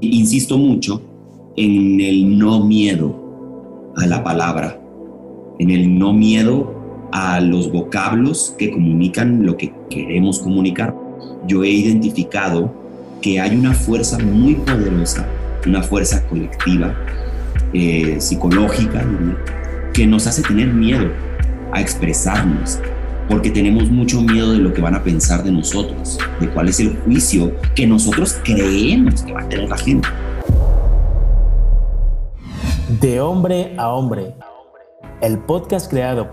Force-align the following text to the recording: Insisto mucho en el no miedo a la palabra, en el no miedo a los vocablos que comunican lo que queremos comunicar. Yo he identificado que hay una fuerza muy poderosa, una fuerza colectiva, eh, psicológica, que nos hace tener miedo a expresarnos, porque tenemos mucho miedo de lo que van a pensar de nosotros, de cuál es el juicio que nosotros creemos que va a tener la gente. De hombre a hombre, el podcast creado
Insisto 0.00 0.56
mucho 0.56 1.02
en 1.56 2.00
el 2.00 2.38
no 2.38 2.64
miedo 2.64 3.92
a 3.96 4.06
la 4.06 4.24
palabra, 4.24 4.80
en 5.58 5.70
el 5.70 5.98
no 5.98 6.12
miedo 6.12 7.08
a 7.12 7.40
los 7.40 7.70
vocablos 7.70 8.54
que 8.58 8.70
comunican 8.70 9.44
lo 9.44 9.56
que 9.56 9.72
queremos 9.90 10.38
comunicar. 10.38 10.96
Yo 11.46 11.64
he 11.64 11.70
identificado 11.70 12.72
que 13.20 13.40
hay 13.40 13.54
una 13.56 13.74
fuerza 13.74 14.18
muy 14.18 14.54
poderosa, 14.54 15.26
una 15.66 15.82
fuerza 15.82 16.26
colectiva, 16.28 16.94
eh, 17.74 18.16
psicológica, 18.20 19.04
que 19.92 20.06
nos 20.06 20.26
hace 20.26 20.42
tener 20.42 20.68
miedo 20.68 21.08
a 21.72 21.80
expresarnos, 21.80 22.80
porque 23.30 23.48
tenemos 23.48 23.88
mucho 23.88 24.20
miedo 24.20 24.52
de 24.52 24.58
lo 24.58 24.74
que 24.74 24.82
van 24.82 24.96
a 24.96 25.04
pensar 25.04 25.44
de 25.44 25.52
nosotros, 25.52 26.18
de 26.40 26.50
cuál 26.50 26.68
es 26.68 26.80
el 26.80 26.98
juicio 27.02 27.52
que 27.76 27.86
nosotros 27.86 28.36
creemos 28.42 29.22
que 29.22 29.32
va 29.32 29.42
a 29.42 29.48
tener 29.48 29.68
la 29.68 29.78
gente. 29.78 30.08
De 33.00 33.20
hombre 33.20 33.72
a 33.78 33.90
hombre, 33.90 34.34
el 35.20 35.38
podcast 35.38 35.88
creado 35.88 36.28